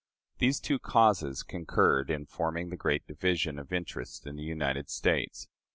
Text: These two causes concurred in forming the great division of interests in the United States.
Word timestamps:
These 0.39 0.59
two 0.59 0.79
causes 0.79 1.43
concurred 1.43 2.09
in 2.09 2.25
forming 2.25 2.71
the 2.71 2.75
great 2.75 3.05
division 3.05 3.59
of 3.59 3.71
interests 3.71 4.25
in 4.25 4.35
the 4.35 4.41
United 4.41 4.89
States. 4.89 5.47